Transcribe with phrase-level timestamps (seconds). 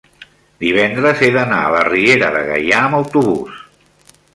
[0.63, 3.67] divendres he d'anar a la Riera de Gaià amb autobús.